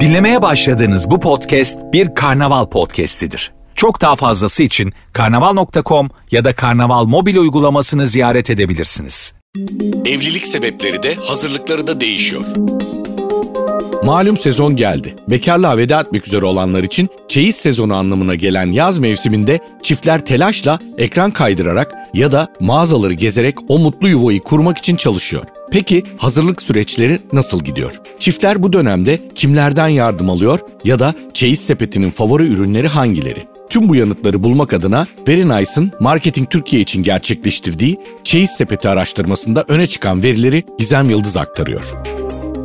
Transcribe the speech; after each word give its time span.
Dinlemeye 0.00 0.42
başladığınız 0.42 1.10
bu 1.10 1.20
podcast 1.20 1.78
bir 1.92 2.14
karnaval 2.14 2.66
podcastidir. 2.66 3.52
Çok 3.74 4.00
daha 4.00 4.16
fazlası 4.16 4.62
için 4.62 4.92
karnaval.com 5.12 6.10
ya 6.30 6.44
da 6.44 6.54
karnaval 6.54 7.04
mobil 7.04 7.36
uygulamasını 7.36 8.06
ziyaret 8.06 8.50
edebilirsiniz. 8.50 9.34
Evlilik 10.06 10.46
sebepleri 10.46 11.02
de 11.02 11.14
hazırlıkları 11.14 11.86
da 11.86 12.00
değişiyor. 12.00 12.44
Malum 14.04 14.36
sezon 14.36 14.76
geldi. 14.76 15.16
Bekarlığa 15.28 15.76
veda 15.76 16.00
etmek 16.00 16.26
üzere 16.26 16.46
olanlar 16.46 16.82
için 16.82 17.08
çeyiz 17.28 17.56
sezonu 17.56 17.94
anlamına 17.94 18.34
gelen 18.34 18.72
yaz 18.72 18.98
mevsiminde 18.98 19.58
çiftler 19.82 20.24
telaşla 20.24 20.78
ekran 20.98 21.30
kaydırarak 21.30 21.94
ya 22.14 22.32
da 22.32 22.48
mağazaları 22.60 23.14
gezerek 23.14 23.54
o 23.68 23.78
mutlu 23.78 24.08
yuvayı 24.08 24.40
kurmak 24.40 24.78
için 24.78 24.96
çalışıyor. 24.96 25.44
Peki 25.70 26.02
hazırlık 26.18 26.62
süreçleri 26.62 27.20
nasıl 27.32 27.64
gidiyor? 27.64 28.00
Çiftler 28.18 28.62
bu 28.62 28.72
dönemde 28.72 29.20
kimlerden 29.34 29.88
yardım 29.88 30.30
alıyor 30.30 30.60
ya 30.84 30.98
da 30.98 31.14
çeyiz 31.34 31.60
sepetinin 31.66 32.10
favori 32.10 32.46
ürünleri 32.46 32.88
hangileri? 32.88 33.46
Tüm 33.70 33.88
bu 33.88 33.96
yanıtları 33.96 34.42
bulmak 34.42 34.72
adına 34.72 35.06
Very 35.28 35.48
Nice'ın 35.48 35.92
Marketing 36.00 36.50
Türkiye 36.50 36.82
için 36.82 37.02
gerçekleştirdiği 37.02 37.96
çeyiz 38.24 38.50
sepeti 38.50 38.88
araştırmasında 38.88 39.64
öne 39.68 39.86
çıkan 39.86 40.22
verileri 40.22 40.64
Gizem 40.78 41.10
Yıldız 41.10 41.36
aktarıyor. 41.36 41.84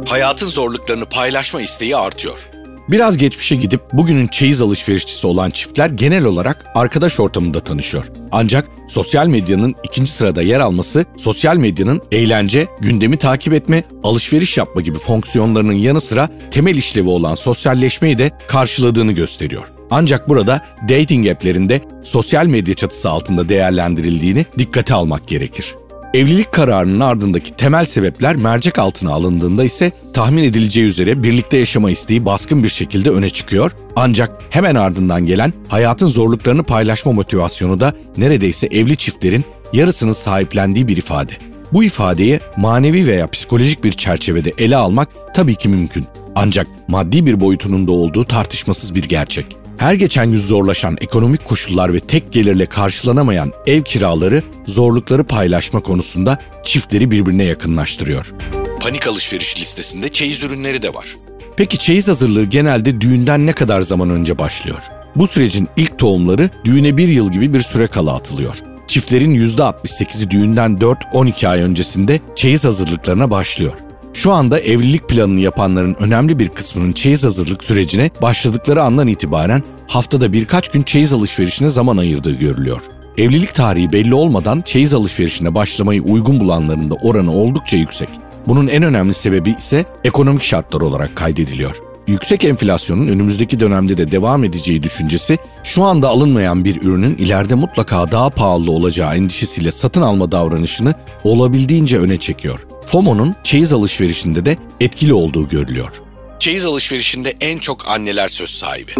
Hayatın 0.05 0.48
zorluklarını 0.48 1.05
paylaşma 1.05 1.62
isteği 1.62 1.98
artıyor. 1.98 2.49
Biraz 2.91 3.17
geçmişe 3.17 3.55
gidip 3.55 3.81
bugünün 3.93 4.27
çeyiz 4.27 4.61
alışverişçisi 4.61 5.27
olan 5.27 5.49
çiftler 5.49 5.89
genel 5.89 6.23
olarak 6.23 6.66
arkadaş 6.75 7.20
ortamında 7.20 7.59
tanışıyor. 7.59 8.05
Ancak 8.31 8.67
sosyal 8.88 9.27
medyanın 9.27 9.75
ikinci 9.84 10.12
sırada 10.12 10.41
yer 10.41 10.59
alması, 10.59 11.05
sosyal 11.17 11.57
medyanın 11.57 12.02
eğlence, 12.12 12.67
gündemi 12.79 13.17
takip 13.17 13.53
etme, 13.53 13.84
alışveriş 14.03 14.57
yapma 14.57 14.81
gibi 14.81 14.98
fonksiyonlarının 14.98 15.73
yanı 15.73 16.02
sıra 16.02 16.29
temel 16.52 16.75
işlevi 16.75 17.09
olan 17.09 17.35
sosyalleşmeyi 17.35 18.17
de 18.17 18.31
karşıladığını 18.48 19.12
gösteriyor. 19.12 19.67
Ancak 19.91 20.29
burada 20.29 20.65
dating 20.90 21.27
app'lerinde 21.27 21.82
sosyal 22.04 22.45
medya 22.45 22.76
çatısı 22.76 23.10
altında 23.10 23.49
değerlendirildiğini 23.49 24.45
dikkate 24.57 24.93
almak 24.93 25.27
gerekir. 25.27 25.76
Evlilik 26.13 26.52
kararının 26.52 26.99
ardındaki 26.99 27.55
temel 27.55 27.85
sebepler 27.85 28.35
mercek 28.35 28.79
altına 28.79 29.12
alındığında 29.13 29.63
ise 29.63 29.91
tahmin 30.13 30.43
edileceği 30.43 30.88
üzere 30.88 31.24
birlikte 31.24 31.57
yaşama 31.57 31.91
isteği 31.91 32.26
baskın 32.26 32.63
bir 32.63 32.70
şekilde 32.70 33.10
öne 33.10 33.29
çıkıyor. 33.29 33.71
Ancak 33.96 34.41
hemen 34.49 34.76
ardından 34.76 35.26
gelen 35.26 35.54
hayatın 35.68 36.07
zorluklarını 36.07 36.63
paylaşma 36.63 37.12
motivasyonu 37.12 37.79
da 37.79 37.93
neredeyse 38.18 38.68
evli 38.68 38.98
çiftlerin 38.98 39.46
yarısını 39.74 40.13
sahiplendiği 40.13 40.88
bir 40.88 40.98
ifade. 40.98 41.34
Bu 41.74 41.84
ifadeyi 41.84 42.40
manevi 42.57 43.07
veya 43.07 43.27
psikolojik 43.27 43.84
bir 43.84 43.91
çerçevede 43.91 44.51
ele 44.57 44.77
almak 44.77 45.10
tabii 45.34 45.55
ki 45.55 45.70
mümkün. 45.70 46.05
Ancak 46.35 46.68
maddi 46.88 47.26
bir 47.26 47.40
boyutunun 47.40 47.88
da 47.88 47.91
olduğu 47.91 48.26
tartışmasız 48.26 48.96
bir 48.96 49.04
gerçek. 49.04 49.46
Her 49.80 49.94
geçen 49.94 50.32
gün 50.32 50.40
zorlaşan 50.40 50.98
ekonomik 51.02 51.46
koşullar 51.46 51.94
ve 51.94 51.99
tek 51.99 52.32
gelirle 52.32 52.66
karşılanamayan 52.66 53.54
ev 53.68 53.84
kiraları 53.84 54.44
zorlukları 54.66 55.24
paylaşma 55.24 55.80
konusunda 55.80 56.38
çiftleri 56.63 57.12
birbirine 57.12 57.44
yakınlaştırıyor. 57.44 58.34
Panik 58.80 59.07
alışveriş 59.07 59.60
listesinde 59.60 60.10
çeyiz 60.10 60.44
ürünleri 60.44 60.82
de 60.82 60.94
var. 60.94 61.16
Peki 61.57 61.77
çeyiz 61.77 62.07
hazırlığı 62.07 62.44
genelde 62.44 63.02
düğünden 63.02 63.46
ne 63.46 63.54
kadar 63.54 63.82
zaman 63.82 64.09
önce 64.09 64.38
başlıyor? 64.38 64.81
Bu 65.16 65.28
sürecin 65.28 65.68
ilk 65.78 66.00
tohumları 66.00 66.50
düğüne 66.66 66.97
bir 66.97 67.07
yıl 67.07 67.31
gibi 67.31 67.53
bir 67.53 67.62
süre 67.62 67.88
kala 67.88 68.16
atılıyor. 68.16 68.56
Çiftlerin 68.88 69.35
%68'i 69.35 70.30
düğünden 70.30 70.78
4-12 70.78 71.47
ay 71.47 71.62
öncesinde 71.62 72.19
çeyiz 72.35 72.66
hazırlıklarına 72.66 73.31
başlıyor. 73.31 73.74
Şu 74.13 74.31
anda 74.31 74.59
evlilik 74.59 75.09
planını 75.09 75.40
yapanların 75.40 75.96
önemli 76.00 76.40
bir 76.40 76.50
kısmının 76.50 76.94
çeyiz 76.94 77.24
hazırlık 77.24 77.63
sürecine 77.63 78.12
başladıkları 78.22 78.84
andan 78.84 79.07
itibaren 79.07 79.63
haftada 79.88 80.34
birkaç 80.34 80.72
gün 80.72 80.84
çeyiz 80.84 81.13
alışverişine 81.13 81.69
zaman 81.69 81.97
ayırdığı 81.97 82.35
görülüyor. 82.35 82.81
Evlilik 83.17 83.56
tarihi 83.56 83.94
belli 83.94 84.13
olmadan 84.13 84.61
çeyiz 84.61 84.94
alışverişine 84.94 85.56
başlamayı 85.56 86.01
uygun 86.01 86.39
bulanların 86.39 86.89
da 86.89 86.94
oranı 86.94 87.33
oldukça 87.33 87.78
yüksek. 87.78 88.09
Bunun 88.47 88.67
en 88.67 88.83
önemli 88.83 89.13
sebebi 89.13 89.56
ise 89.59 89.85
ekonomik 90.03 90.44
şartlar 90.44 90.81
olarak 90.81 91.16
kaydediliyor. 91.16 91.88
Yüksek 92.09 92.45
enflasyonun 92.45 93.07
önümüzdeki 93.07 93.59
dönemde 93.59 93.97
de 93.97 94.11
devam 94.11 94.43
edeceği 94.43 94.83
düşüncesi 94.83 95.37
şu 95.63 95.83
anda 95.83 96.09
alınmayan 96.09 96.65
bir 96.65 96.81
ürünün 96.81 97.15
ileride 97.17 97.55
mutlaka 97.55 98.11
daha 98.11 98.29
pahalı 98.29 98.71
olacağı 98.71 99.15
endişesiyle 99.15 99.71
satın 99.71 100.01
alma 100.01 100.31
davranışını 100.31 100.93
olabildiğince 101.23 101.99
öne 101.99 102.17
çekiyor. 102.17 102.59
FOMO'nun 102.85 103.35
çeyiz 103.43 103.73
alışverişinde 103.73 104.45
de 104.45 104.57
etkili 104.79 105.13
olduğu 105.13 105.49
görülüyor. 105.49 105.91
Çeyiz 106.39 106.65
alışverişinde 106.65 107.35
en 107.41 107.57
çok 107.57 107.87
anneler 107.87 108.27
söz 108.27 108.49
sahibi. 108.49 108.91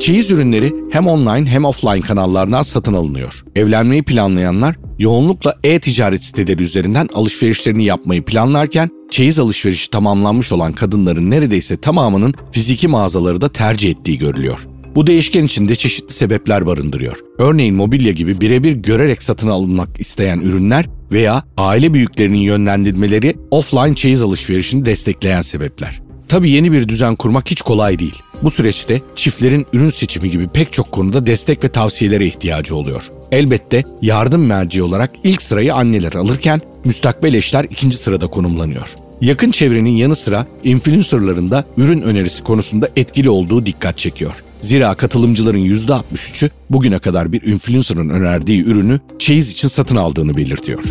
Çeyiz 0.00 0.30
ürünleri 0.30 0.74
hem 0.90 1.06
online 1.06 1.50
hem 1.50 1.64
offline 1.64 2.00
kanallardan 2.00 2.62
satın 2.62 2.94
alınıyor. 2.94 3.44
Evlenmeyi 3.56 4.02
planlayanlar 4.02 4.76
yoğunlukla 4.98 5.54
e-ticaret 5.64 6.24
siteleri 6.24 6.62
üzerinden 6.62 7.08
alışverişlerini 7.14 7.84
yapmayı 7.84 8.24
planlarken 8.24 8.90
çeyiz 9.10 9.40
alışverişi 9.40 9.90
tamamlanmış 9.90 10.52
olan 10.52 10.72
kadınların 10.72 11.30
neredeyse 11.30 11.76
tamamının 11.76 12.34
fiziki 12.52 12.88
mağazaları 12.88 13.40
da 13.40 13.48
tercih 13.48 13.90
ettiği 13.90 14.18
görülüyor. 14.18 14.66
Bu 14.94 15.06
değişken 15.06 15.44
içinde 15.44 15.74
çeşitli 15.74 16.14
sebepler 16.14 16.66
barındırıyor. 16.66 17.16
Örneğin 17.38 17.74
mobilya 17.74 18.12
gibi 18.12 18.40
birebir 18.40 18.72
görerek 18.72 19.22
satın 19.22 19.48
alınmak 19.48 20.00
isteyen 20.00 20.40
ürünler 20.40 20.86
veya 21.12 21.44
aile 21.56 21.94
büyüklerinin 21.94 22.38
yönlendirmeleri 22.38 23.36
offline 23.50 23.94
çeyiz 23.94 24.22
alışverişini 24.22 24.84
destekleyen 24.84 25.42
sebepler. 25.42 26.00
Tabii 26.28 26.50
yeni 26.50 26.72
bir 26.72 26.88
düzen 26.88 27.16
kurmak 27.16 27.50
hiç 27.50 27.62
kolay 27.62 27.98
değil. 27.98 28.22
Bu 28.42 28.50
süreçte 28.50 29.02
çiftlerin 29.16 29.66
ürün 29.72 29.90
seçimi 29.90 30.30
gibi 30.30 30.48
pek 30.48 30.72
çok 30.72 30.92
konuda 30.92 31.26
destek 31.26 31.64
ve 31.64 31.68
tavsiyelere 31.68 32.26
ihtiyacı 32.26 32.76
oluyor. 32.76 33.10
Elbette 33.32 33.84
yardım 34.02 34.46
merci 34.46 34.82
olarak 34.82 35.10
ilk 35.24 35.42
sırayı 35.42 35.74
anneler 35.74 36.12
alırken 36.12 36.60
müstakbel 36.84 37.34
eşler 37.34 37.64
ikinci 37.64 37.96
sırada 37.96 38.26
konumlanıyor. 38.26 38.88
Yakın 39.20 39.50
çevrenin 39.50 39.96
yanı 39.96 40.16
sıra 40.16 40.46
influencerların 40.64 41.50
da 41.50 41.64
ürün 41.76 42.02
önerisi 42.02 42.44
konusunda 42.44 42.88
etkili 42.96 43.30
olduğu 43.30 43.66
dikkat 43.66 43.98
çekiyor. 43.98 44.44
Zira 44.60 44.94
katılımcıların 44.94 45.64
%63'ü 45.64 46.50
bugüne 46.70 46.98
kadar 46.98 47.32
bir 47.32 47.42
influencer'ın 47.42 48.08
önerdiği 48.08 48.64
ürünü 48.64 49.00
çeyiz 49.18 49.50
için 49.50 49.68
satın 49.68 49.96
aldığını 49.96 50.36
belirtiyor. 50.36 50.84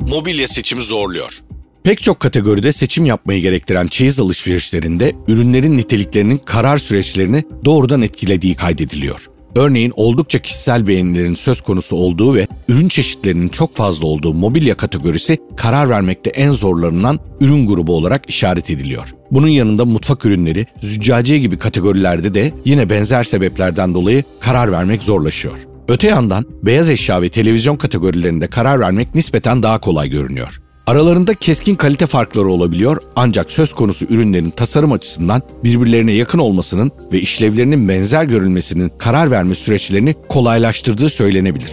Mobilya 0.00 0.48
seçimi 0.48 0.82
zorluyor. 0.82 1.42
Pek 1.84 2.02
çok 2.02 2.20
kategoride 2.20 2.72
seçim 2.72 3.06
yapmayı 3.06 3.40
gerektiren 3.40 3.86
çeyiz 3.86 4.20
alışverişlerinde 4.20 5.12
ürünlerin 5.28 5.76
niteliklerinin 5.76 6.38
karar 6.38 6.78
süreçlerini 6.78 7.44
doğrudan 7.64 8.02
etkilediği 8.02 8.54
kaydediliyor. 8.54 9.26
Örneğin 9.56 9.92
oldukça 9.96 10.38
kişisel 10.38 10.86
beğenilerin 10.86 11.34
söz 11.34 11.60
konusu 11.60 11.96
olduğu 11.96 12.34
ve 12.34 12.46
ürün 12.68 12.88
çeşitlerinin 12.88 13.48
çok 13.48 13.76
fazla 13.76 14.06
olduğu 14.06 14.34
mobilya 14.34 14.74
kategorisi 14.74 15.38
karar 15.56 15.88
vermekte 15.88 16.30
en 16.30 16.52
zorlanılan 16.52 17.20
ürün 17.40 17.66
grubu 17.66 17.96
olarak 17.96 18.30
işaret 18.30 18.70
ediliyor. 18.70 19.14
Bunun 19.30 19.48
yanında 19.48 19.84
mutfak 19.84 20.24
ürünleri, 20.24 20.66
züccaciye 20.80 21.38
gibi 21.38 21.58
kategorilerde 21.58 22.34
de 22.34 22.52
yine 22.64 22.90
benzer 22.90 23.24
sebeplerden 23.24 23.94
dolayı 23.94 24.24
karar 24.40 24.72
vermek 24.72 25.02
zorlaşıyor. 25.02 25.58
Öte 25.88 26.06
yandan 26.06 26.44
beyaz 26.62 26.90
eşya 26.90 27.22
ve 27.22 27.28
televizyon 27.28 27.76
kategorilerinde 27.76 28.46
karar 28.46 28.80
vermek 28.80 29.14
nispeten 29.14 29.62
daha 29.62 29.80
kolay 29.80 30.08
görünüyor. 30.08 30.61
Aralarında 30.86 31.34
keskin 31.34 31.74
kalite 31.74 32.06
farkları 32.06 32.48
olabiliyor 32.48 33.02
ancak 33.16 33.50
söz 33.50 33.72
konusu 33.72 34.04
ürünlerin 34.08 34.50
tasarım 34.50 34.92
açısından 34.92 35.42
birbirlerine 35.64 36.12
yakın 36.12 36.38
olmasının 36.38 36.92
ve 37.12 37.20
işlevlerinin 37.20 37.88
benzer 37.88 38.24
görülmesinin 38.24 38.92
karar 38.98 39.30
verme 39.30 39.54
süreçlerini 39.54 40.14
kolaylaştırdığı 40.28 41.08
söylenebilir. 41.08 41.70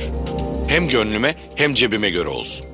Hem 0.67 0.87
gönlüme 0.87 1.35
hem 1.55 1.73
cebime 1.73 2.09
göre 2.09 2.27
olsun. 2.27 2.65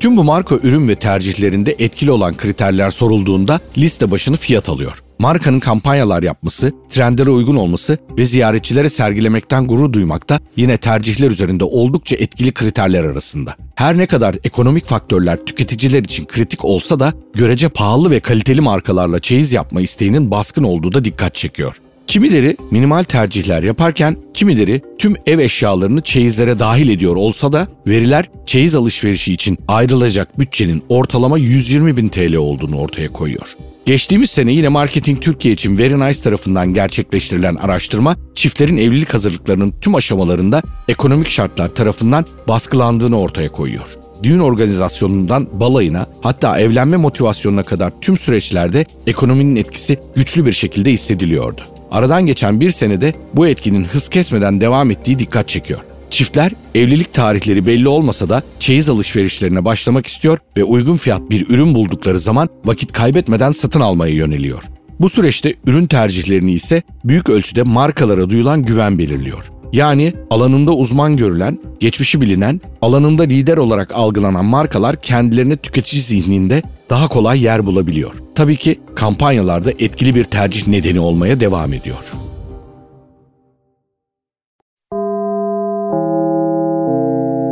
Tüm 0.00 0.16
bu 0.16 0.24
marka 0.24 0.54
ürün 0.62 0.88
ve 0.88 0.96
tercihlerinde 0.96 1.76
etkili 1.78 2.10
olan 2.10 2.36
kriterler 2.36 2.90
sorulduğunda 2.90 3.60
liste 3.78 4.10
başını 4.10 4.36
fiyat 4.36 4.68
alıyor. 4.68 5.02
Markanın 5.22 5.60
kampanyalar 5.60 6.22
yapması, 6.22 6.72
trendlere 6.88 7.30
uygun 7.30 7.56
olması 7.56 7.98
ve 8.18 8.24
ziyaretçilere 8.24 8.88
sergilemekten 8.88 9.66
gurur 9.66 9.92
duymak 9.92 10.28
da 10.28 10.40
yine 10.56 10.76
tercihler 10.76 11.30
üzerinde 11.30 11.64
oldukça 11.64 12.16
etkili 12.16 12.52
kriterler 12.52 13.04
arasında. 13.04 13.56
Her 13.74 13.98
ne 13.98 14.06
kadar 14.06 14.36
ekonomik 14.44 14.84
faktörler 14.84 15.44
tüketiciler 15.44 16.02
için 16.02 16.24
kritik 16.24 16.64
olsa 16.64 17.00
da 17.00 17.12
görece 17.34 17.68
pahalı 17.68 18.10
ve 18.10 18.20
kaliteli 18.20 18.60
markalarla 18.60 19.18
çeyiz 19.18 19.52
yapma 19.52 19.80
isteğinin 19.80 20.30
baskın 20.30 20.64
olduğu 20.64 20.92
da 20.92 21.04
dikkat 21.04 21.34
çekiyor. 21.34 21.76
Kimileri 22.06 22.56
minimal 22.70 23.04
tercihler 23.04 23.62
yaparken 23.62 24.16
kimileri 24.34 24.82
tüm 24.98 25.14
ev 25.26 25.38
eşyalarını 25.38 26.00
çeyizlere 26.00 26.58
dahil 26.58 26.88
ediyor 26.88 27.16
olsa 27.16 27.52
da 27.52 27.66
veriler 27.86 28.30
çeyiz 28.46 28.74
alışverişi 28.74 29.32
için 29.32 29.58
ayrılacak 29.68 30.38
bütçenin 30.38 30.82
ortalama 30.88 31.38
120 31.38 31.96
bin 31.96 32.08
TL 32.08 32.34
olduğunu 32.34 32.78
ortaya 32.78 33.08
koyuyor. 33.08 33.56
Geçtiğimiz 33.86 34.30
sene 34.30 34.52
yine 34.52 34.68
Marketing 34.68 35.22
Türkiye 35.22 35.54
için 35.54 35.78
Very 35.78 36.00
Nice 36.00 36.20
tarafından 36.20 36.74
gerçekleştirilen 36.74 37.54
araştırma, 37.54 38.16
çiftlerin 38.34 38.76
evlilik 38.76 39.14
hazırlıklarının 39.14 39.74
tüm 39.80 39.94
aşamalarında 39.94 40.62
ekonomik 40.88 41.30
şartlar 41.30 41.68
tarafından 41.68 42.26
baskılandığını 42.48 43.18
ortaya 43.20 43.48
koyuyor. 43.48 43.86
düğün 44.22 44.38
organizasyonundan 44.38 45.48
balayına 45.60 46.06
hatta 46.20 46.58
evlenme 46.58 46.96
motivasyonuna 46.96 47.62
kadar 47.62 47.92
tüm 48.00 48.18
süreçlerde 48.18 48.86
ekonominin 49.06 49.56
etkisi 49.56 49.98
güçlü 50.16 50.46
bir 50.46 50.52
şekilde 50.52 50.92
hissediliyordu. 50.92 51.62
Aradan 51.90 52.26
geçen 52.26 52.60
bir 52.60 52.70
senede 52.70 53.14
bu 53.34 53.46
etkinin 53.46 53.84
hız 53.84 54.08
kesmeden 54.08 54.60
devam 54.60 54.90
ettiği 54.90 55.18
dikkat 55.18 55.48
çekiyor. 55.48 55.80
Çiftler 56.12 56.52
evlilik 56.74 57.12
tarihleri 57.12 57.66
belli 57.66 57.88
olmasa 57.88 58.28
da 58.28 58.42
çeyiz 58.60 58.90
alışverişlerine 58.90 59.64
başlamak 59.64 60.06
istiyor 60.06 60.38
ve 60.56 60.64
uygun 60.64 60.96
fiyat 60.96 61.30
bir 61.30 61.48
ürün 61.48 61.74
buldukları 61.74 62.18
zaman 62.18 62.48
vakit 62.64 62.92
kaybetmeden 62.92 63.50
satın 63.50 63.80
almaya 63.80 64.14
yöneliyor. 64.14 64.62
Bu 65.00 65.08
süreçte 65.08 65.54
ürün 65.66 65.86
tercihlerini 65.86 66.52
ise 66.52 66.82
büyük 67.04 67.28
ölçüde 67.28 67.62
markalara 67.62 68.30
duyulan 68.30 68.62
güven 68.62 68.98
belirliyor. 68.98 69.44
Yani 69.72 70.12
alanında 70.30 70.72
uzman 70.72 71.16
görülen, 71.16 71.58
geçmişi 71.80 72.20
bilinen, 72.20 72.60
alanında 72.82 73.22
lider 73.22 73.56
olarak 73.56 73.92
algılanan 73.94 74.44
markalar 74.44 74.96
kendilerine 74.96 75.56
tüketici 75.56 76.02
zihninde 76.02 76.62
daha 76.90 77.08
kolay 77.08 77.42
yer 77.42 77.66
bulabiliyor. 77.66 78.14
Tabii 78.34 78.56
ki 78.56 78.80
kampanyalarda 78.94 79.70
etkili 79.70 80.14
bir 80.14 80.24
tercih 80.24 80.66
nedeni 80.66 81.00
olmaya 81.00 81.40
devam 81.40 81.72
ediyor. 81.72 82.21